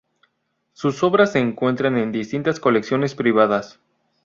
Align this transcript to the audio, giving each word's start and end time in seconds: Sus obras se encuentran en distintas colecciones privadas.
Sus 0.73 1.03
obras 1.03 1.33
se 1.33 1.37
encuentran 1.37 1.95
en 1.99 2.11
distintas 2.11 2.59
colecciones 2.59 3.13
privadas. 3.13 3.79